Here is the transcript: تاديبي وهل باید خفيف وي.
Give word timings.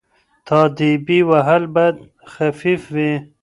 تاديبي 0.47 1.19
وهل 1.29 1.63
باید 1.75 1.95
خفيف 2.33 2.81
وي. 2.95 3.11